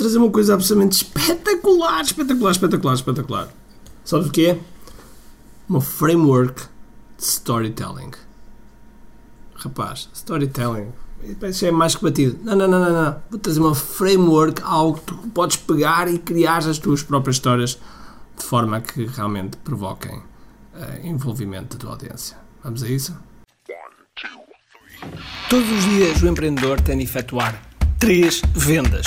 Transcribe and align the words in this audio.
trazer 0.00 0.18
uma 0.18 0.30
coisa 0.30 0.54
absolutamente 0.54 1.04
espetacular, 1.04 2.00
espetacular, 2.00 2.52
espetacular, 2.52 2.94
espetacular. 2.94 3.48
Sabes 4.02 4.28
o 4.28 4.30
que 4.30 4.46
é? 4.46 4.58
Uma 5.68 5.80
framework 5.80 6.62
de 7.18 7.24
storytelling. 7.24 8.12
Rapaz, 9.54 10.08
storytelling. 10.14 10.88
Isso 11.42 11.66
é 11.66 11.70
mais 11.70 11.94
que 11.94 12.02
batido. 12.02 12.38
Não, 12.42 12.56
não, 12.56 12.66
não, 12.66 12.80
não, 12.80 12.92
não. 12.92 13.22
Vou 13.30 13.38
trazer 13.38 13.60
uma 13.60 13.74
framework, 13.74 14.62
algo 14.64 14.98
que 14.98 15.04
tu 15.04 15.14
podes 15.34 15.56
pegar 15.58 16.08
e 16.08 16.18
criar 16.18 16.58
as 16.58 16.78
tuas 16.78 17.02
próprias 17.02 17.36
histórias 17.36 17.78
de 18.38 18.44
forma 18.44 18.80
que 18.80 19.04
realmente 19.04 19.58
provoquem 19.58 20.16
uh, 20.16 21.06
envolvimento 21.06 21.76
da 21.76 21.80
tua 21.80 21.90
audiência. 21.90 22.38
Vamos 22.64 22.82
a 22.82 22.88
isso? 22.88 23.14
Todos 25.50 25.70
os 25.70 25.84
dias 25.84 26.22
o 26.22 26.26
empreendedor 26.26 26.80
tem 26.80 26.96
de 26.96 27.04
efetuar 27.04 27.60
três 27.98 28.40
vendas: 28.54 29.06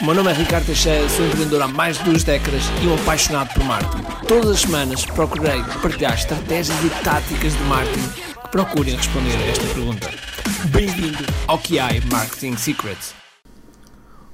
O 0.00 0.06
meu 0.06 0.14
nome 0.14 0.30
é 0.30 0.32
Ricardo 0.32 0.64
Teixeira, 0.64 1.06
sou 1.10 1.26
empreendedor 1.26 1.60
há 1.60 1.68
mais 1.68 1.98
de 1.98 2.04
duas 2.04 2.24
décadas 2.24 2.62
e 2.82 2.86
um 2.86 2.94
apaixonado 2.94 3.52
por 3.52 3.62
marketing. 3.64 4.02
Todas 4.26 4.48
as 4.48 4.60
semanas 4.60 5.04
procurei 5.04 5.62
partilhar 5.82 6.14
estratégias 6.14 6.78
e 6.82 7.04
táticas 7.04 7.52
de 7.52 7.62
marketing 7.64 8.08
que 8.08 8.48
procurem 8.50 8.96
responder 8.96 9.36
a 9.36 9.46
esta 9.48 9.66
pergunta. 9.74 10.10
Bem-vindo 10.70 11.18
ao 11.46 11.58
QI 11.58 12.00
Marketing 12.10 12.56
Secrets. 12.56 13.14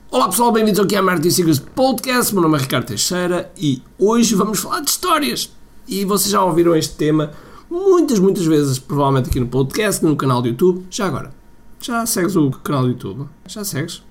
Olá 0.08 0.28
pessoal, 0.28 0.52
bem-vindos 0.52 0.78
ao 0.78 0.86
QI 0.86 1.02
Marketing 1.02 1.30
Secrets 1.30 1.58
Podcast. 1.58 2.32
Meu 2.32 2.44
nome 2.44 2.58
é 2.58 2.60
Ricardo 2.60 2.86
Teixeira 2.86 3.50
e 3.56 3.82
hoje 3.98 4.36
vamos 4.36 4.60
falar 4.60 4.82
de 4.82 4.90
histórias. 4.90 5.50
E 5.88 6.04
vocês 6.04 6.30
já 6.30 6.44
ouviram 6.44 6.76
este 6.76 6.94
tema 6.94 7.32
muitas, 7.68 8.20
muitas 8.20 8.46
vezes, 8.46 8.78
provavelmente 8.78 9.30
aqui 9.30 9.40
no 9.40 9.48
podcast, 9.48 10.04
no 10.04 10.14
canal 10.14 10.40
do 10.40 10.46
YouTube. 10.46 10.86
Já 10.88 11.06
agora, 11.06 11.32
já 11.80 12.06
segues 12.06 12.36
o 12.36 12.52
canal 12.52 12.82
do 12.82 12.90
YouTube? 12.90 13.28
Já 13.48 13.64
segues? 13.64 14.05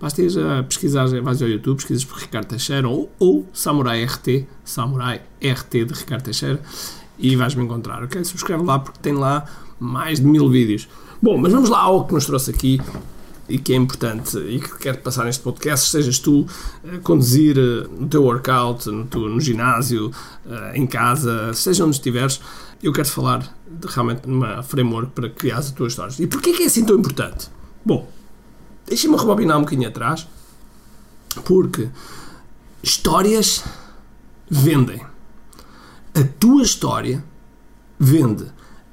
Basta 0.00 0.22
ir 0.22 0.30
a 0.38 0.62
pesquisar, 0.62 1.06
vais 1.20 1.42
ao 1.42 1.48
YouTube, 1.48 1.76
pesquisas 1.76 2.04
por 2.04 2.18
Ricardo 2.18 2.46
Teixeira 2.46 2.88
ou, 2.88 3.10
ou 3.18 3.46
Samurai 3.52 4.04
RT, 4.04 4.46
Samurai 4.64 5.22
RT 5.42 5.84
de 5.84 5.94
Ricardo 5.94 6.22
Teixeira 6.22 6.60
e 7.18 7.34
vais-me 7.34 7.64
encontrar, 7.64 8.04
ok? 8.04 8.22
Subscreve 8.24 8.62
lá 8.62 8.78
porque 8.78 9.00
tem 9.00 9.12
lá 9.12 9.44
mais 9.80 10.20
de 10.20 10.26
mil 10.26 10.48
vídeos. 10.48 10.88
Bom, 11.20 11.36
mas 11.36 11.52
vamos 11.52 11.68
lá 11.68 11.80
ao 11.80 12.06
que 12.06 12.14
nos 12.14 12.26
trouxe 12.26 12.50
aqui 12.50 12.80
e 13.48 13.58
que 13.58 13.72
é 13.72 13.76
importante 13.76 14.38
e 14.38 14.60
que 14.60 14.78
quero 14.78 14.98
passar 14.98 15.24
neste 15.24 15.42
podcast, 15.42 15.90
sejas 15.90 16.18
tu 16.18 16.46
a 16.84 16.98
conduzir 16.98 17.56
eh, 17.58 17.88
no 17.98 18.06
teu 18.06 18.22
workout, 18.22 18.88
no, 18.90 19.06
teu, 19.06 19.22
no 19.22 19.40
ginásio, 19.40 20.12
eh, 20.46 20.72
em 20.74 20.86
casa, 20.86 21.52
seja 21.54 21.84
onde 21.84 21.96
estiveres, 21.96 22.40
eu 22.82 22.92
quero 22.92 23.08
falar 23.08 23.40
de 23.68 23.88
realmente 23.88 24.28
numa 24.28 24.62
framework 24.62 25.12
para 25.12 25.30
criar 25.30 25.58
as 25.58 25.70
tuas 25.70 25.92
histórias. 25.92 26.20
E 26.20 26.26
porquê 26.26 26.52
que 26.52 26.62
é 26.62 26.66
assim 26.66 26.84
tão 26.84 26.96
importante? 26.96 27.48
Bom, 27.84 28.06
Deixa-me 28.88 29.16
rebobinar 29.16 29.58
um 29.58 29.60
bocadinho 29.60 29.88
atrás, 29.88 30.26
porque 31.44 31.88
histórias 32.82 33.62
vendem. 34.50 35.00
A 36.14 36.24
tua 36.40 36.62
história 36.62 37.22
vende. 37.98 38.46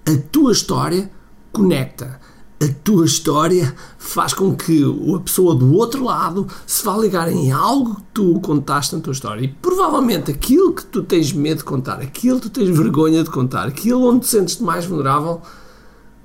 A 0.05 0.17
tua 0.31 0.51
história 0.51 1.09
conecta. 1.51 2.19
A 2.61 2.67
tua 2.83 3.05
história 3.05 3.75
faz 3.97 4.33
com 4.33 4.55
que 4.55 4.83
a 5.13 5.19
pessoa 5.19 5.55
do 5.55 5.73
outro 5.73 6.03
lado 6.03 6.47
se 6.65 6.83
vá 6.83 6.97
ligar 6.97 7.31
em 7.31 7.51
algo 7.51 7.95
que 7.95 8.03
tu 8.13 8.39
contaste 8.41 8.95
na 8.95 9.01
tua 9.01 9.13
história. 9.13 9.43
E 9.43 9.47
provavelmente 9.47 10.31
aquilo 10.31 10.73
que 10.73 10.85
tu 10.85 11.03
tens 11.03 11.33
medo 11.33 11.59
de 11.59 11.63
contar, 11.63 11.99
aquilo 12.01 12.39
que 12.39 12.49
tu 12.49 12.59
tens 12.59 12.75
vergonha 12.75 13.23
de 13.23 13.29
contar, 13.29 13.67
aquilo 13.67 14.07
onde 14.07 14.21
te 14.21 14.27
sentes 14.27 14.59
mais 14.59 14.85
vulnerável, 14.85 15.41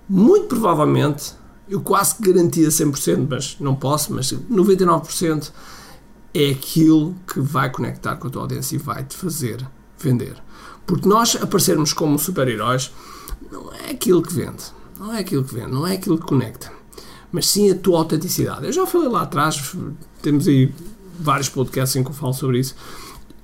muito 0.08 0.47
provavelmente 0.47 1.34
eu 1.70 1.81
quase 1.81 2.16
que 2.16 2.32
garantia 2.32 2.69
100%, 2.69 3.26
mas 3.31 3.56
não 3.60 3.76
posso, 3.76 4.12
mas 4.12 4.32
99% 4.32 5.53
é 6.34 6.50
aquilo 6.50 7.14
que 7.32 7.41
vai 7.41 7.70
conectar 7.70 8.16
com 8.16 8.26
a 8.26 8.31
tua 8.31 8.42
audiência 8.42 8.75
e 8.75 8.78
vai 8.78 9.04
te 9.04 9.16
fazer 9.16 9.64
vender. 9.97 10.36
Porque 10.84 11.08
nós 11.08 11.36
aparecermos 11.41 11.92
como 11.92 12.19
super-heróis 12.19 12.92
não 13.53 13.72
é 13.72 13.92
aquilo 13.92 14.20
que 14.20 14.32
vende, 14.32 14.64
não 14.98 15.12
é 15.14 15.20
aquilo 15.20 15.44
que 15.44 15.54
vende, 15.54 15.70
não 15.70 15.86
é 15.86 15.94
aquilo 15.94 16.19
que 16.19 16.26
conecta, 16.26 16.72
mas 17.31 17.47
sim 17.47 17.70
a 17.70 17.75
tua 17.75 17.98
autenticidade. 17.98 18.66
Eu 18.66 18.72
já 18.72 18.84
falei 18.87 19.08
lá 19.08 19.22
atrás, 19.22 19.75
temos 20.20 20.48
aí 20.48 20.75
vários 21.19 21.48
podcasts 21.48 21.94
em 21.94 22.02
que 22.02 22.10
eu 22.10 22.14
falo 22.14 22.32
sobre 22.32 22.58
isso, 22.58 22.75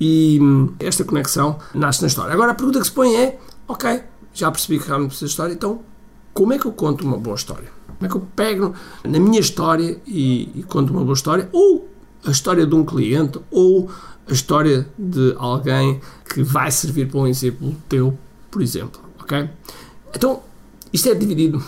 e 0.00 0.40
esta 0.80 1.04
conexão 1.04 1.58
nasce 1.72 2.02
na 2.02 2.08
história. 2.08 2.34
Agora 2.34 2.52
a 2.52 2.54
pergunta 2.54 2.80
que 2.80 2.86
se 2.86 2.92
põe 2.92 3.14
é: 3.14 3.38
ok, 3.68 4.02
já 4.34 4.50
percebi 4.50 4.80
que 4.80 4.86
realmente 4.86 5.10
precisa 5.10 5.26
de 5.26 5.30
história, 5.30 5.52
então 5.52 5.80
como 6.34 6.52
é 6.52 6.58
que 6.58 6.66
eu 6.66 6.72
conto 6.72 7.04
uma 7.04 7.16
boa 7.16 7.36
história? 7.36 7.70
Como 7.98 8.06
é 8.06 8.08
que 8.08 8.16
eu 8.16 8.26
pego 8.34 8.74
na 9.04 9.18
minha 9.18 9.40
história 9.40 10.00
e, 10.06 10.50
e 10.54 10.62
conto 10.62 10.92
uma 10.92 11.02
boa 11.02 11.14
história? 11.14 11.48
Ou 11.52 11.88
a 12.24 12.30
história 12.30 12.66
de 12.66 12.74
um 12.74 12.84
cliente, 12.84 13.38
ou 13.50 13.90
a 14.28 14.32
história 14.32 14.86
de 14.98 15.34
alguém 15.38 16.00
que 16.28 16.42
vai 16.42 16.70
servir 16.70 17.08
para 17.08 17.20
um 17.20 17.26
exemplo 17.26 17.74
teu, 17.88 18.16
por 18.50 18.60
exemplo. 18.62 19.00
Ok? 19.20 19.48
Então, 20.14 20.42
isto 20.92 21.08
é 21.08 21.14
dividido 21.14 21.62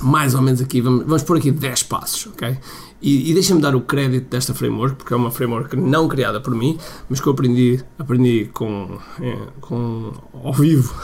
mais 0.00 0.34
ou 0.34 0.42
menos 0.42 0.60
aqui, 0.60 0.80
vamos, 0.80 1.04
vamos 1.04 1.22
pôr 1.22 1.36
aqui 1.36 1.50
10 1.50 1.82
passos, 1.84 2.26
ok? 2.32 2.56
E, 3.02 3.30
e 3.30 3.34
deixa-me 3.34 3.60
dar 3.60 3.74
o 3.74 3.80
crédito 3.80 4.28
desta 4.28 4.54
framework, 4.54 4.96
porque 4.96 5.12
é 5.12 5.16
uma 5.16 5.30
framework 5.30 5.76
não 5.76 6.08
criada 6.08 6.40
por 6.40 6.54
mim, 6.54 6.78
mas 7.08 7.20
que 7.20 7.26
eu 7.26 7.32
aprendi, 7.32 7.82
aprendi 7.98 8.50
com, 8.52 8.98
é, 9.20 9.38
com 9.60 10.12
ao 10.42 10.52
vivo 10.52 10.94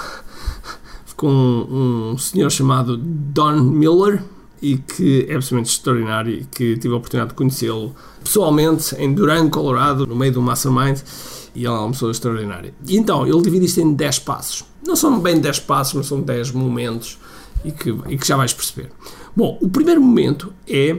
com 1.16 2.12
um 2.12 2.18
senhor 2.18 2.50
chamado 2.50 2.96
Don 2.96 3.60
Miller, 3.60 4.22
e 4.60 4.78
que 4.78 5.26
é 5.28 5.34
absolutamente 5.34 5.70
extraordinário 5.70 6.32
e 6.32 6.44
que 6.44 6.76
tive 6.76 6.94
a 6.94 6.96
oportunidade 6.96 7.30
de 7.30 7.36
conhecê-lo 7.36 7.94
pessoalmente 8.22 8.94
em 8.96 9.12
Durango, 9.12 9.50
Colorado, 9.50 10.06
no 10.06 10.16
meio 10.16 10.32
do 10.32 10.42
Mastermind 10.42 11.00
e 11.54 11.60
ele 11.60 11.68
é 11.68 11.70
uma 11.70 11.90
pessoa 11.90 12.10
extraordinária. 12.10 12.74
E 12.86 12.96
então, 12.96 13.26
ele 13.26 13.40
divide 13.40 13.64
isto 13.64 13.80
em 13.80 13.94
10 13.94 14.18
passos. 14.20 14.64
Não 14.86 14.94
são 14.94 15.18
bem 15.18 15.40
10 15.40 15.60
passos, 15.60 15.94
mas 15.94 16.06
são 16.06 16.20
10 16.20 16.52
momentos 16.52 17.18
e 17.64 17.72
que, 17.72 17.90
e 18.08 18.18
que 18.18 18.26
já 18.26 18.36
vais 18.36 18.52
perceber. 18.52 18.90
Bom, 19.34 19.58
o 19.60 19.68
primeiro 19.68 20.00
momento 20.00 20.52
é 20.68 20.98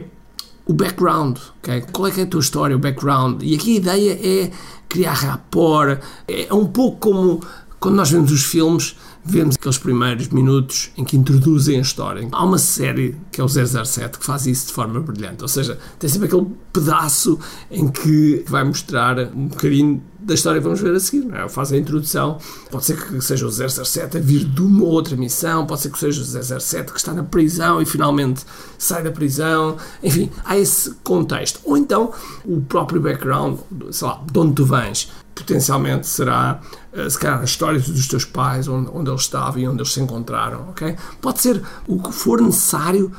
o 0.66 0.72
background, 0.72 1.38
okay? 1.62 1.82
qual 1.92 2.08
é 2.08 2.10
que 2.10 2.20
é 2.20 2.24
a 2.24 2.26
tua 2.26 2.40
história, 2.40 2.76
o 2.76 2.78
background. 2.78 3.42
E 3.42 3.54
aqui 3.54 3.74
a 3.74 3.76
ideia 3.76 4.20
é 4.22 4.50
criar 4.88 5.14
rapport, 5.14 6.00
é 6.26 6.52
um 6.52 6.66
pouco 6.66 6.98
como 6.98 7.40
quando 7.80 7.94
nós 7.94 8.10
vemos 8.10 8.32
os 8.32 8.44
filmes 8.44 8.96
vemos 9.28 9.56
aqueles 9.56 9.78
primeiros 9.78 10.28
minutos 10.28 10.90
em 10.96 11.04
que 11.04 11.16
introduzem 11.16 11.78
a 11.78 11.82
história. 11.82 12.26
Há 12.32 12.44
uma 12.44 12.58
série 12.58 13.16
que 13.30 13.40
é 13.40 13.44
o 13.44 13.48
007 13.48 14.18
que 14.18 14.24
faz 14.24 14.46
isso 14.46 14.68
de 14.68 14.72
forma 14.72 15.00
brilhante, 15.00 15.42
ou 15.42 15.48
seja, 15.48 15.78
tem 15.98 16.08
sempre 16.08 16.26
aquele 16.26 16.46
pedaço 16.72 17.38
em 17.70 17.88
que 17.88 18.44
vai 18.46 18.64
mostrar 18.64 19.18
um 19.34 19.48
bocadinho 19.48 20.02
da 20.20 20.34
história 20.34 20.60
que 20.60 20.64
vamos 20.64 20.80
ver 20.80 20.94
a 20.94 21.00
seguir. 21.00 21.24
Não 21.24 21.36
é? 21.36 21.48
Faz 21.48 21.72
a 21.72 21.76
introdução, 21.76 22.38
pode 22.70 22.84
ser 22.84 22.96
que 22.96 23.20
seja 23.20 23.46
o 23.46 23.50
007 23.50 24.16
a 24.16 24.20
vir 24.20 24.44
de 24.44 24.60
uma 24.60 24.84
outra 24.84 25.16
missão, 25.16 25.66
pode 25.66 25.80
ser 25.80 25.90
que 25.90 25.98
seja 25.98 26.20
o 26.20 26.60
007 26.60 26.92
que 26.92 26.98
está 26.98 27.12
na 27.12 27.22
prisão 27.22 27.80
e 27.80 27.86
finalmente 27.86 28.42
sai 28.76 29.02
da 29.02 29.10
prisão. 29.10 29.76
Enfim, 30.02 30.30
há 30.44 30.58
esse 30.58 30.90
contexto. 31.02 31.60
Ou 31.64 31.76
então 31.76 32.12
o 32.44 32.60
próprio 32.60 33.00
background, 33.00 33.58
sei 33.90 34.06
lá, 34.06 34.22
de 34.30 34.38
onde 34.38 34.54
tu 34.54 34.64
vens 34.64 35.10
potencialmente 35.38 36.06
será, 36.06 36.60
eh, 36.92 37.08
se 37.08 37.18
calhar, 37.18 37.40
a 37.40 37.44
história 37.44 37.78
dos 37.80 38.06
teus 38.08 38.24
pais, 38.24 38.68
onde, 38.68 38.90
onde 38.92 39.10
eles 39.10 39.22
estavam 39.22 39.60
e 39.60 39.68
onde 39.68 39.78
eles 39.78 39.92
se 39.92 40.00
encontraram, 40.00 40.68
ok? 40.70 40.96
Pode 41.20 41.40
ser 41.40 41.62
o 41.86 42.02
que 42.02 42.12
for 42.12 42.40
necessário 42.40 43.12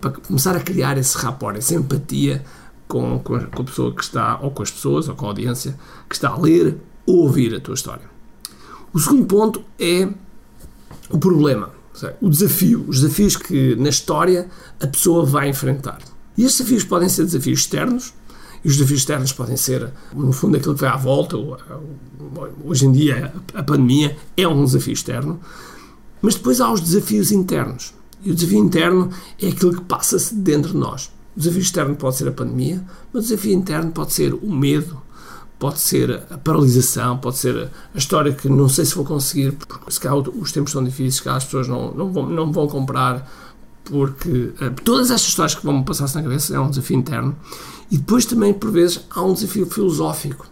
para 0.00 0.10
começar 0.10 0.56
a 0.56 0.60
criar 0.60 0.96
esse 0.98 1.16
rapport, 1.18 1.56
essa 1.56 1.74
empatia 1.74 2.44
com, 2.88 3.18
com 3.18 3.36
a 3.36 3.64
pessoa 3.64 3.94
que 3.94 4.02
está, 4.02 4.38
ou 4.40 4.50
com 4.50 4.62
as 4.62 4.70
pessoas, 4.70 5.08
ou 5.08 5.14
com 5.14 5.26
a 5.26 5.28
audiência 5.28 5.76
que 6.08 6.14
está 6.14 6.30
a 6.30 6.38
ler 6.38 6.76
ou 7.06 7.18
ouvir 7.18 7.54
a 7.54 7.60
tua 7.60 7.74
história. 7.74 8.08
O 8.92 8.98
segundo 8.98 9.26
ponto 9.26 9.64
é 9.78 10.08
o 11.10 11.18
problema, 11.18 11.70
o 12.20 12.28
desafio, 12.28 12.84
os 12.88 13.00
desafios 13.00 13.36
que 13.36 13.76
na 13.76 13.88
história 13.88 14.48
a 14.80 14.86
pessoa 14.86 15.24
vai 15.24 15.48
enfrentar. 15.48 15.98
E 16.36 16.44
estes 16.44 16.58
desafios 16.58 16.84
podem 16.84 17.08
ser 17.08 17.24
desafios 17.24 17.60
externos, 17.60 18.12
e 18.64 18.68
os 18.68 18.76
desafios 18.76 19.00
externos 19.00 19.32
podem 19.32 19.56
ser, 19.56 19.90
no 20.14 20.32
fundo, 20.32 20.56
aquilo 20.56 20.74
que 20.74 20.80
vai 20.80 20.90
à 20.90 20.96
volta. 20.96 21.36
Hoje 22.64 22.86
em 22.86 22.92
dia, 22.92 23.32
a 23.54 23.62
pandemia 23.62 24.16
é 24.36 24.46
um 24.46 24.64
desafio 24.64 24.92
externo, 24.92 25.40
mas 26.20 26.34
depois 26.34 26.60
há 26.60 26.70
os 26.70 26.80
desafios 26.80 27.30
internos. 27.30 27.94
E 28.22 28.30
o 28.30 28.34
desafio 28.34 28.58
interno 28.58 29.10
é 29.40 29.48
aquilo 29.48 29.74
que 29.74 29.82
passa-se 29.82 30.34
dentro 30.34 30.72
de 30.72 30.78
nós. 30.78 31.10
O 31.36 31.38
desafio 31.38 31.60
externo 31.60 31.94
pode 31.96 32.16
ser 32.16 32.28
a 32.28 32.32
pandemia, 32.32 32.82
mas 33.12 33.24
o 33.24 33.28
desafio 33.28 33.52
interno 33.52 33.92
pode 33.92 34.12
ser 34.12 34.34
o 34.34 34.52
medo, 34.52 35.00
pode 35.58 35.78
ser 35.78 36.22
a 36.30 36.38
paralisação, 36.38 37.18
pode 37.18 37.38
ser 37.38 37.70
a 37.94 37.98
história 37.98 38.32
que 38.32 38.48
não 38.48 38.68
sei 38.68 38.84
se 38.84 38.94
vou 38.94 39.04
conseguir, 39.04 39.52
porque 39.52 39.90
se 39.90 40.00
calhar 40.00 40.18
os 40.18 40.52
tempos 40.52 40.72
são 40.72 40.82
difíceis, 40.82 41.20
que 41.20 41.28
as 41.28 41.44
pessoas 41.44 41.68
não, 41.68 41.92
não, 41.92 42.12
vão, 42.12 42.28
não 42.28 42.52
vão 42.52 42.66
comprar, 42.66 43.30
porque 43.84 44.28
uh, 44.28 44.74
todas 44.84 45.10
estas 45.10 45.28
histórias 45.28 45.54
que 45.54 45.64
vão 45.64 45.82
passar-se 45.82 46.16
na 46.16 46.22
cabeça 46.22 46.54
é 46.54 46.60
um 46.60 46.70
desafio 46.70 46.98
interno. 46.98 47.36
E 47.90 47.96
depois 47.98 48.24
também, 48.24 48.52
por 48.52 48.70
vezes, 48.70 49.00
há 49.10 49.22
um 49.22 49.32
desafio 49.32 49.66
filosófico 49.66 50.46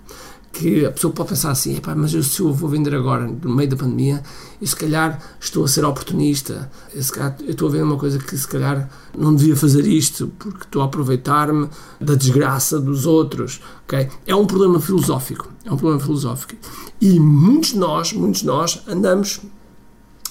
que 0.55 0.87
a 0.87 0.93
pessoa 0.93 1.13
pode 1.13 1.31
pensar 1.31 1.51
assim, 1.51 1.81
mas 1.97 2.15
eu, 2.15 2.23
se 2.23 2.41
eu 2.41 2.53
vou 2.53 2.71
vender 2.71 2.95
agora, 2.95 3.27
no 3.27 3.55
meio 3.55 3.69
da 3.69 3.77
pandemia, 3.77 4.23
e 4.61 4.67
se 4.67 4.77
calhar 4.77 5.21
estou 5.41 5.65
a 5.65 5.69
ser 5.69 5.85
oportunista, 5.85 6.71
eu, 6.95 7.03
se 7.03 7.11
calhar, 7.11 7.37
eu 7.41 7.51
estou 7.51 7.69
a 7.69 7.73
ver 7.73 7.83
uma 7.83 7.99
coisa 7.99 8.19
que 8.19 8.39
se 8.39 8.47
calhar 8.47 8.89
não 9.19 9.35
devia 9.35 9.57
fazer 9.57 9.85
isto, 9.85 10.29
porque 10.39 10.65
estou 10.65 10.83
a 10.83 10.85
aproveitar-me 10.85 11.69
da 12.01 12.15
desgraça 12.15 12.79
dos 12.79 13.05
outros, 13.05 13.61
ok? 13.83 14.09
É 14.27 14.35
um 14.35 14.47
problema 14.47 14.81
filosófico, 14.81 15.51
é 15.65 15.73
um 15.73 15.77
problema 15.77 16.01
filosófico. 16.01 16.55
E 17.01 17.19
muitos 17.19 17.71
de 17.71 17.79
nós, 17.79 18.13
muitos 18.13 18.43
de 18.43 18.47
nós, 18.47 18.81
andamos 18.87 19.41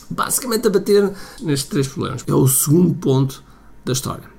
basicamente 0.09 0.67
a 0.67 0.69
bater 0.69 1.11
nestes 1.41 1.69
três 1.69 1.87
problemas. 1.87 2.23
É 2.25 2.33
o 2.33 2.47
segundo 2.47 2.93
ponto 2.93 3.43
da 3.83 3.91
história. 3.91 4.31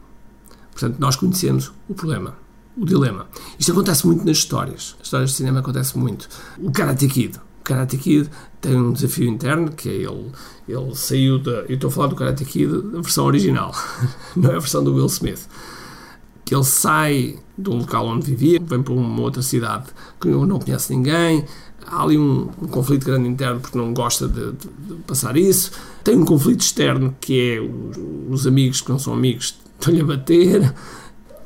Portanto, 0.73 0.97
nós 0.99 1.15
conhecemos 1.15 1.73
o 1.89 1.95
problema 1.95 2.44
o 2.77 2.85
dilema. 2.85 3.27
Isto 3.59 3.73
acontece 3.73 4.07
muito 4.07 4.25
nas 4.25 4.39
histórias. 4.39 4.97
As 5.01 5.07
histórias 5.07 5.31
de 5.31 5.37
cinema 5.37 5.61
acontece 5.61 5.97
muito. 5.99 6.29
O 6.59 6.71
Karate 6.71 7.07
Kid. 7.07 7.37
O 7.61 7.65
Karate 7.65 7.97
Kid 7.97 8.29
tem 8.61 8.77
um 8.77 8.93
desafio 8.93 9.29
interno, 9.29 9.71
que 9.71 9.89
é 9.89 9.93
ele, 9.93 10.33
ele 10.69 10.95
saiu 10.95 11.39
da... 11.39 11.53
Eu 11.63 11.75
estou 11.75 11.89
a 11.89 11.91
falar 11.91 12.07
do 12.09 12.17
Karate 12.17 12.45
Kid 12.45 12.71
da 12.71 13.01
versão 13.01 13.25
original, 13.25 13.75
não 14.37 14.51
é 14.51 14.57
a 14.57 14.59
versão 14.59 14.83
do 14.85 14.95
Will 14.95 15.07
Smith. 15.07 15.49
Que 16.45 16.55
ele 16.55 16.65
sai 16.65 17.39
do 17.57 17.73
local 17.73 18.07
onde 18.07 18.27
vivia, 18.27 18.61
vem 18.61 18.83
para 18.83 18.93
uma 18.93 19.23
outra 19.23 19.41
cidade 19.41 19.87
que 20.21 20.29
não 20.29 20.59
conhece 20.59 20.95
ninguém, 20.95 21.47
há 21.87 22.03
ali 22.03 22.19
um, 22.19 22.51
um, 22.61 22.67
conflito 22.67 23.07
grande 23.07 23.29
interno 23.29 23.61
porque 23.61 23.79
não 23.79 23.93
gosta 23.93 24.29
de, 24.29 24.53
de, 24.53 24.69
de, 24.69 24.95
passar 25.07 25.37
isso. 25.37 25.71
Tem 26.03 26.17
um 26.17 26.25
conflito 26.25 26.61
externo 26.61 27.15
que 27.21 27.53
é 27.53 27.61
os, 27.61 28.41
os 28.41 28.47
amigos 28.47 28.81
que 28.81 28.91
não 28.91 28.99
são 28.99 29.13
amigos 29.13 29.59
estão-lhe 29.79 30.01
a 30.01 30.05
bater. 30.05 30.75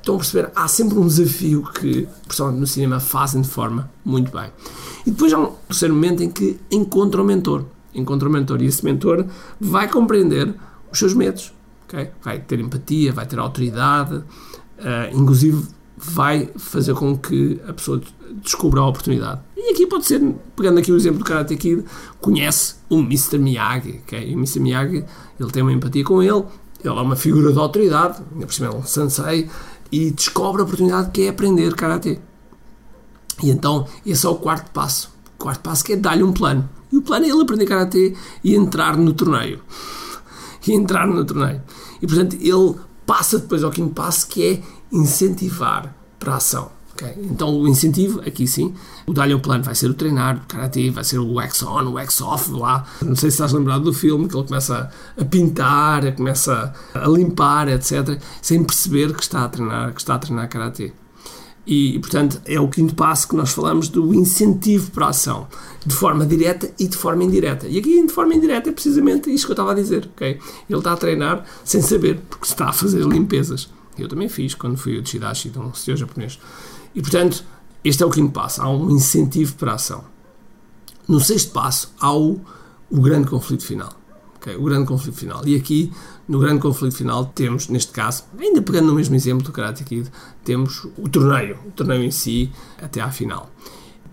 Estão 0.09 0.17
a 0.17 0.19
perceber? 0.21 0.51
Há 0.57 0.67
sempre 0.69 0.99
um 0.99 1.07
desafio 1.07 1.63
que, 1.65 2.09
principalmente 2.27 2.61
no 2.61 2.67
cinema, 2.67 2.99
fazem 2.99 3.43
de 3.43 3.49
forma 3.49 3.91
muito 4.03 4.33
bem. 4.33 4.51
E 5.05 5.11
depois 5.11 5.31
há 5.35 5.39
um 5.39 5.53
terceiro 5.69 5.93
momento 5.93 6.23
em 6.23 6.31
que 6.31 6.59
encontra 6.71 7.21
o 7.21 7.25
mentor. 7.25 7.67
Encontra 7.95 8.27
o 8.27 8.33
mentor 8.33 8.63
e 8.63 8.67
esse 8.67 8.83
mentor 8.83 9.27
vai 9.61 9.87
compreender 9.87 10.55
os 10.91 10.99
seus 10.99 11.13
medos. 11.13 11.53
Okay? 11.85 12.09
Vai 12.23 12.39
ter 12.39 12.59
empatia, 12.59 13.13
vai 13.13 13.27
ter 13.27 13.39
autoridade, 13.39 14.15
uh, 14.15 14.25
inclusive 15.13 15.67
vai 15.95 16.49
fazer 16.57 16.95
com 16.95 17.15
que 17.15 17.61
a 17.69 17.75
pessoa 17.75 18.01
descubra 18.43 18.81
a 18.81 18.87
oportunidade. 18.87 19.43
E 19.59 19.73
aqui 19.73 19.87
pode 19.87 20.07
ser, 20.07 20.23
pegando 20.57 20.79
aqui 20.79 20.91
o 20.91 20.97
exemplo 20.97 21.19
do 21.19 21.25
Karate 21.27 21.55
Kid, 21.55 21.85
conhece 22.19 22.77
o 22.89 23.01
Mr. 23.01 23.37
Miyagi. 23.37 24.01
Okay? 24.07 24.31
E 24.31 24.35
o 24.35 24.39
Mr. 24.39 24.59
Miyagi, 24.59 25.05
ele 25.39 25.51
tem 25.51 25.63
uma 25.63 25.73
empatia 25.73 26.03
com 26.03 26.23
ele, 26.23 26.45
ele 26.83 26.97
é 26.97 27.03
uma 27.03 27.17
figura 27.17 27.53
de 27.53 27.59
autoridade, 27.59 28.23
ainda 28.33 28.47
por 28.47 28.55
cima 28.55 28.69
é 28.69 28.71
um 28.71 28.85
sensei, 28.85 29.51
e 29.91 30.11
descobre 30.11 30.61
a 30.61 30.65
oportunidade 30.65 31.11
que 31.11 31.23
é 31.23 31.29
aprender 31.29 31.75
Karate. 31.75 32.21
E 33.43 33.51
então, 33.51 33.87
esse 34.05 34.27
é 34.27 34.29
o 34.29 34.37
quarto 34.37 34.71
passo. 34.71 35.13
O 35.35 35.39
quarto 35.39 35.61
passo 35.61 35.85
que 35.85 35.93
é 35.93 35.97
dar-lhe 35.97 36.23
um 36.23 36.33
plano. 36.33 36.69
E 36.91 36.97
o 36.97 37.03
plano 37.03 37.27
é 37.27 37.29
ele 37.29 37.43
aprender 37.43 37.67
Karate 37.67 38.17
e 38.43 38.55
entrar 38.55 38.97
no 38.97 39.13
torneio. 39.13 39.61
E 40.67 40.73
entrar 40.73 41.07
no 41.07 41.25
torneio. 41.25 41.63
E, 42.03 42.07
portanto, 42.07 42.37
ele 42.39 42.75
passa 43.07 43.39
depois 43.39 43.65
ao 43.65 43.71
quinto 43.71 43.95
passo, 43.95 44.27
que 44.27 44.45
é 44.45 44.63
incentivar 44.93 45.95
para 46.19 46.35
a 46.35 46.37
ação. 46.37 46.71
Okay? 47.01 47.15
Então, 47.31 47.57
o 47.57 47.69
incentivo, 47.69 48.21
aqui 48.27 48.47
sim, 48.49 48.75
o 49.07 49.13
dar-lhe 49.13 49.33
um 49.33 49.39
plano 49.39 49.63
vai 49.63 49.75
ser 49.75 49.89
o 49.89 49.95
treinar, 49.95 50.37
o 50.37 50.47
karate, 50.49 50.91
vai 50.91 51.05
ser 51.05 51.19
o 51.19 51.35
wax 51.35 51.63
on, 51.63 51.85
o 51.85 51.93
wax 51.93 52.21
off 52.21 52.51
lá. 52.51 52.85
Não 53.01 53.15
sei 53.15 53.31
se 53.31 53.37
estás 53.37 53.53
lembrado 53.53 53.85
do 53.85 53.93
filme, 53.93 54.29
que 54.29 54.37
ele 54.37 54.47
começa 54.47 54.91
a 55.17 55.25
pintar, 55.25 56.13
começa 56.17 56.75
a 56.93 57.09
limpar, 57.09 57.69
etc., 57.69 58.21
sem 58.43 58.65
perceber 58.65 59.15
que 59.15 59.23
está 59.23 59.45
a 59.45 59.49
treinar, 59.49 59.95
que 59.95 60.01
está 60.01 60.17
a 60.17 60.19
treinar 60.19 60.49
karate. 60.49 60.93
E, 61.65 61.99
portanto, 61.99 62.41
é 62.47 62.59
o 62.59 62.67
quinto 62.67 62.95
passo 62.95 63.29
que 63.29 63.37
nós 63.37 63.51
falamos 63.51 63.91
do 63.91 64.15
incentivo 64.15 64.91
para 64.91 65.07
a 65.07 65.11
ação, 65.11 65.47
de 65.85 65.95
forma 65.95 66.27
direta 66.27 66.73
e 66.79 66.89
de 66.89 66.97
forma 66.97 67.23
indireta. 67.23 67.69
E 67.69 67.79
aqui, 67.79 68.05
de 68.05 68.13
forma 68.13 68.35
indireta, 68.35 68.71
é 68.71 68.73
precisamente 68.73 69.31
isto 69.31 69.47
que 69.47 69.53
eu 69.53 69.55
estava 69.55 69.73
a 69.73 69.75
dizer. 69.75 70.09
Okay? 70.17 70.39
Ele 70.69 70.79
está 70.79 70.95
a 70.95 70.97
treinar 70.97 71.45
sem 71.63 71.83
saber, 71.83 72.21
porque 72.29 72.47
está 72.47 72.71
a 72.71 72.73
fazer 72.73 73.05
limpezas. 73.05 73.69
Eu 73.99 74.09
também 74.09 74.29
fiz 74.31 74.55
quando 74.55 74.79
fui 74.79 74.97
ao 74.97 75.05
Chidashi, 75.05 75.51
de 75.51 75.59
um 75.59 75.75
senhor 75.75 75.97
japonês. 75.97 76.39
E, 76.95 77.01
portanto, 77.01 77.45
este 77.85 78.03
é 78.03 78.07
o 78.07 78.11
quinto 78.11 78.33
passo. 78.33 78.61
Há 78.61 78.69
um 78.69 78.91
incentivo 78.91 79.55
para 79.55 79.73
a 79.73 79.75
ação. 79.75 80.05
No 81.07 81.21
sexto 81.21 81.53
passo, 81.53 81.93
há 82.01 82.13
o, 82.13 82.41
o 82.91 83.01
grande 83.01 83.29
conflito 83.29 83.65
final. 83.65 83.93
Okay? 84.37 84.57
O 84.57 84.65
grande 84.65 84.87
conflito 84.87 85.17
final. 85.17 85.47
E 85.47 85.57
aqui, 85.57 85.93
no 86.29 86.39
grande 86.39 86.61
conflito 86.61 86.97
final, 86.97 87.27
temos, 87.27 87.69
neste 87.69 87.93
caso, 87.93 88.25
ainda 88.39 88.61
pegando 88.63 88.89
no 88.89 88.95
mesmo 88.95 89.15
exemplo 89.15 89.43
do 89.43 89.53
Karate 89.53 89.85
Kid, 89.85 90.11
temos 90.45 90.87
o 90.97 91.09
torneio. 91.09 91.59
O 91.67 91.71
torneio 91.71 92.03
em 92.03 92.11
si, 92.11 92.51
até 92.81 93.01
à 93.01 93.11
final. 93.11 93.51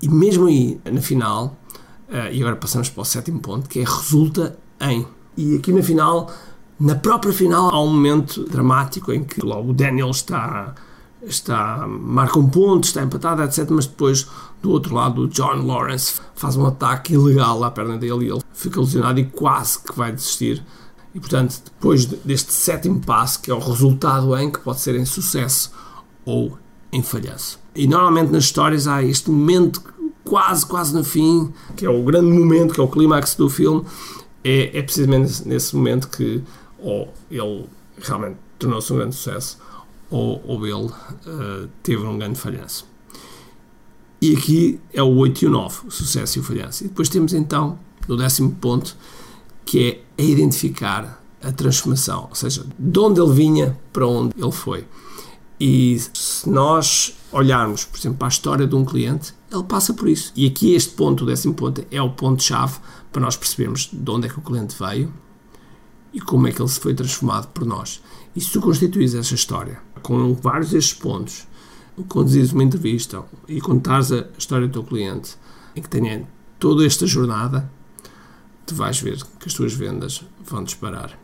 E 0.02 0.10
mesmo 0.10 0.48
aí, 0.48 0.80
na 0.86 1.02
final, 1.02 1.58
uh, 2.10 2.32
e 2.32 2.42
agora 2.42 2.56
passamos 2.56 2.90
para 2.90 3.02
o 3.02 3.06
sétimo 3.06 3.40
ponto, 3.40 3.68
que 3.68 3.80
é 3.80 3.84
resulta 3.84 4.58
em. 4.80 5.06
E 5.38 5.58
aqui 5.58 5.72
na 5.72 5.84
final, 5.84 6.32
na 6.80 6.96
própria 6.96 7.34
final, 7.34 7.70
há 7.70 7.82
um 7.82 7.90
momento 7.90 8.46
dramático 8.46 9.12
em 9.12 9.24
que 9.24 9.42
logo 9.46 9.72
o 9.72 9.74
Daniel 9.74 10.12
está 10.12 10.76
está, 11.26 11.86
marca 11.88 12.40
um 12.40 12.48
ponto, 12.48 12.84
está 12.86 13.04
empatado, 13.04 13.44
etc. 13.44 13.68
Mas 13.70 13.86
depois, 13.86 14.28
do 14.62 14.72
outro 14.72 14.96
lado, 14.96 15.24
o 15.24 15.28
John 15.28 15.66
Lawrence 15.66 16.22
faz 16.36 16.56
um 16.56 16.66
ataque 16.66 17.14
ilegal 17.14 17.64
à 17.64 17.72
perna 17.72 17.98
dele 17.98 18.26
e 18.26 18.30
ele 18.30 18.42
fica 18.54 18.80
lesionado 18.80 19.20
e 19.20 19.26
quase 19.26 19.80
que 19.80 19.96
vai 19.96 20.12
desistir. 20.12 20.64
E 21.14 21.20
portanto, 21.20 21.62
depois 21.64 22.06
deste 22.06 22.52
sétimo 22.52 23.00
passo, 23.00 23.42
que 23.42 23.50
é 23.50 23.54
o 23.54 23.60
resultado 23.60 24.36
em 24.38 24.52
que 24.52 24.60
pode 24.60 24.82
ser 24.82 24.96
em 24.96 25.06
sucesso 25.06 25.72
ou 26.26 26.58
em 26.92 27.02
falhanço. 27.02 27.60
E 27.74 27.88
normalmente 27.88 28.32
nas 28.32 28.46
histórias 28.46 28.88
há 28.88 29.02
este 29.02 29.30
momento 29.30 29.82
quase, 30.24 30.66
quase 30.66 30.94
no 30.94 31.04
fim, 31.04 31.54
que 31.76 31.86
é 31.86 31.90
o 31.90 32.04
grande 32.04 32.28
momento, 32.28 32.74
que 32.74 32.80
é 32.80 32.84
o 32.84 32.88
clímax 32.88 33.36
do 33.36 33.50
filme. 33.50 33.86
É, 34.44 34.78
é 34.78 34.82
precisamente 34.82 35.48
nesse 35.48 35.76
momento 35.76 36.10
que 36.10 36.44
ou 36.80 37.12
ele 37.32 37.66
realmente 38.00 38.38
tornou-se 38.60 38.92
um 38.92 38.98
grande 38.98 39.16
sucesso 39.16 39.58
ou, 40.16 40.42
ou 40.46 40.66
ele 40.66 40.86
uh, 40.86 41.70
teve 41.84 42.02
um 42.04 42.18
grande 42.18 42.40
falhanço. 42.40 42.88
E 44.22 44.34
aqui 44.34 44.80
é 44.94 45.04
o 45.04 45.14
8 45.18 45.44
e 45.44 45.48
o 45.48 45.52
9, 45.52 45.88
o 45.88 45.92
sucesso 45.92 46.38
e 46.38 46.42
o 46.42 46.44
falhanço. 46.44 46.86
E 46.86 46.88
depois 46.88 47.10
temos 47.10 47.34
então, 47.34 47.78
no 48.08 48.16
décimo 48.16 48.52
ponto, 48.52 48.96
que 49.66 50.06
é 50.18 50.24
a 50.24 50.26
identificar 50.26 51.22
a 51.44 51.52
transformação, 51.52 52.28
ou 52.30 52.36
seja, 52.36 52.66
de 52.80 53.00
onde 53.00 53.20
ele 53.20 53.34
vinha 53.34 53.78
para 53.92 54.08
onde 54.08 54.34
ele 54.38 54.52
foi. 54.52 54.88
E 55.60 56.00
se 56.14 56.50
nós 56.50 57.14
olharmos, 57.32 57.84
por 57.84 58.00
exemplo, 58.00 58.18
para 58.18 58.28
a 58.28 58.30
história 58.30 58.66
de 58.66 58.74
um 58.74 58.86
cliente, 58.86 59.34
ele 59.52 59.64
passa 59.64 59.94
por 59.94 60.08
isso. 60.08 60.32
E 60.36 60.48
aqui 60.48 60.74
este 60.74 60.94
ponto, 60.94 61.24
o 61.24 61.28
décimo 61.28 61.54
ponto, 61.54 61.86
é 61.92 62.02
o 62.02 62.10
ponto-chave 62.10 62.80
para 63.12 63.22
nós 63.22 63.36
percebermos 63.36 63.90
de 63.92 64.12
onde 64.12 64.28
é 64.28 64.30
que 64.30 64.40
o 64.40 64.42
cliente 64.42 64.76
veio 64.80 65.14
e 66.14 66.22
como 66.22 66.48
é 66.48 66.52
que 66.52 66.62
ele 66.62 66.70
se 66.70 66.80
foi 66.80 66.94
transformado 66.94 67.48
por 67.48 67.66
nós. 67.66 68.02
E 68.34 68.42
se 68.42 68.52
tu 68.52 68.62
constituís 68.62 69.14
essa 69.14 69.36
história 69.36 69.85
com 70.06 70.36
vários 70.36 70.70
destes 70.70 70.94
pontos, 70.94 71.48
conduzires 72.08 72.52
uma 72.52 72.64
entrevista 72.64 73.24
e 73.48 73.60
contares 73.60 74.12
a 74.12 74.28
história 74.38 74.68
do 74.68 74.74
teu 74.74 74.84
cliente 74.84 75.36
em 75.76 75.82
que 75.82 75.90
tenha 75.90 76.28
toda 76.60 76.86
esta 76.86 77.08
jornada, 77.08 77.68
tu 78.68 78.76
vais 78.76 79.00
ver 79.00 79.18
que 79.40 79.48
as 79.48 79.54
tuas 79.54 79.74
vendas 79.74 80.24
vão 80.46 80.64
disparar. 80.64 81.18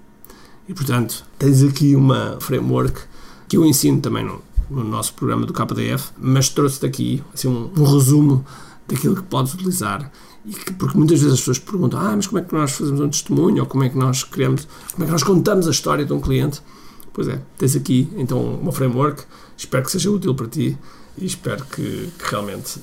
E 0.68 0.74
portanto, 0.74 1.24
tens 1.38 1.62
aqui 1.62 1.96
uma 1.96 2.38
framework 2.40 3.02
que 3.48 3.56
eu 3.56 3.64
ensino 3.64 4.02
também 4.02 4.26
no, 4.26 4.42
no 4.68 4.84
nosso 4.84 5.14
programa 5.14 5.46
do 5.46 5.54
KDF, 5.54 6.10
mas 6.18 6.50
trouxe-te 6.50 6.88
aqui 6.88 7.24
assim, 7.32 7.50
um, 7.50 7.72
um, 7.78 7.84
resumo 7.84 8.44
daquilo 8.88 9.16
que 9.16 9.24
podes 9.24 9.54
utilizar. 9.54 10.12
E 10.44 10.56
que, 10.56 10.74
porque 10.74 10.98
muitas 10.98 11.20
vezes 11.20 11.36
as 11.36 11.40
pessoas 11.40 11.60
perguntam: 11.60 12.00
Ah, 12.00 12.16
mas 12.16 12.26
como 12.26 12.40
é 12.40 12.42
que 12.42 12.52
nós 12.52 12.72
fazemos 12.72 13.00
um 13.00 13.10
testemunho? 13.10 13.62
Ou 13.62 13.68
como 13.68 13.84
é 13.84 13.90
que 13.90 13.98
nós 13.98 14.24
criamos, 14.24 14.68
como 14.92 15.04
é 15.04 15.06
que 15.06 15.12
nós 15.12 15.22
contamos 15.22 15.68
a 15.68 15.72
história 15.72 16.04
de 16.04 16.12
um 16.14 16.20
cliente? 16.20 16.64
Pois 17.14 17.28
é, 17.28 17.42
tens 17.58 17.76
aqui 17.76 18.10
então 18.16 18.56
uma 18.56 18.72
framework, 18.72 19.24
espero 19.58 19.84
que 19.84 19.92
seja 19.92 20.10
útil 20.10 20.34
para 20.34 20.48
ti 20.48 20.78
e 21.18 21.26
espero 21.26 21.66
que, 21.66 22.10
que 22.18 22.30
realmente 22.30 22.80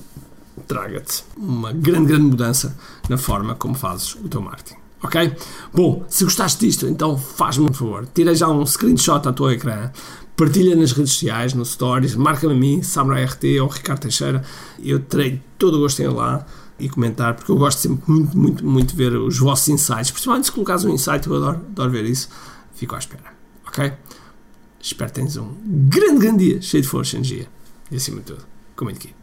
traga-te 0.67 1.23
uma 1.35 1.71
grande, 1.71 2.07
grande 2.07 2.25
mudança 2.25 2.77
na 3.07 3.17
forma 3.17 3.55
como 3.55 3.73
fazes 3.73 4.15
o 4.15 4.27
teu 4.27 4.41
marketing. 4.41 4.77
Ok? 5.01 5.35
Bom, 5.73 6.05
se 6.09 6.25
gostaste 6.25 6.65
disto, 6.65 6.85
então 6.85 7.17
faz-me 7.17 7.69
um 7.69 7.73
favor, 7.73 8.05
tira 8.13 8.35
já 8.35 8.49
um 8.49 8.65
screenshot 8.65 9.27
à 9.27 9.31
tua 9.31 9.53
ecrã, 9.53 9.91
partilha 10.35 10.75
nas 10.75 10.91
redes 10.91 11.13
sociais, 11.13 11.53
no 11.53 11.65
Stories, 11.65 12.15
marca-me 12.15 12.53
a 12.53 12.55
mim, 12.55 12.83
Samurai 12.83 13.23
RT 13.23 13.59
ou 13.61 13.67
Ricardo 13.67 14.01
Teixeira, 14.01 14.43
eu 14.83 14.99
terei 14.99 15.41
todo 15.57 15.77
o 15.77 15.79
gosto 15.79 16.01
em 16.01 16.05
ir 16.05 16.13
lá 16.13 16.45
e 16.77 16.89
comentar, 16.89 17.33
porque 17.33 17.51
eu 17.51 17.57
gosto 17.57 17.79
sempre 17.79 18.03
muito, 18.11 18.37
muito, 18.37 18.65
muito 18.65 18.89
de 18.89 18.95
ver 18.95 19.15
os 19.15 19.37
vossos 19.37 19.69
insights, 19.69 20.11
principalmente 20.11 20.45
se 20.45 20.51
colocares 20.51 20.83
um 20.83 20.89
insight, 20.89 21.25
eu 21.25 21.35
adoro, 21.35 21.57
adoro 21.71 21.91
ver 21.91 22.05
isso, 22.05 22.29
fico 22.73 22.95
à 22.95 22.99
espera. 22.99 23.33
Ok? 23.67 23.93
Espero 24.81 25.09
que 25.09 25.15
tenhas 25.15 25.37
um 25.37 25.55
grande, 25.89 26.19
grande 26.19 26.45
dia, 26.45 26.61
cheio 26.61 26.81
de 26.81 26.89
força 26.89 27.15
e 27.15 27.19
energia. 27.19 27.47
E 27.91 27.95
acima 27.97 28.19
de 28.19 28.27
tudo, 28.27 28.45
comente 28.75 28.99
aqui. 28.99 29.18